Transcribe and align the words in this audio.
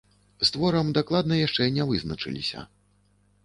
З 0.47 0.47
творам 0.55 0.89
дакладна 0.97 1.39
яшчэ 1.41 1.69
не 1.77 1.87
вызначыліся. 1.93 2.69